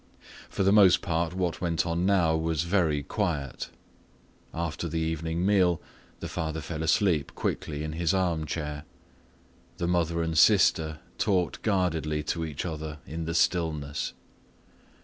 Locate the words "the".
0.63-0.71, 4.87-4.97, 6.21-6.27, 9.77-9.85, 13.25-13.35